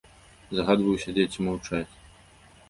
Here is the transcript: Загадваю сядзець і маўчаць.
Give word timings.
Загадваю 0.59 0.95
сядзець 1.03 1.35
і 1.37 1.45
маўчаць. 1.49 1.87